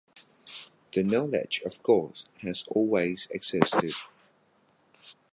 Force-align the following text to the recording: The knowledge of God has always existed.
The 0.93 1.03
knowledge 1.03 1.61
of 1.63 1.83
God 1.83 2.21
has 2.41 2.65
always 2.69 3.27
existed. 3.29 3.91